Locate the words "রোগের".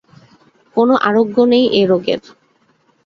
1.87-2.21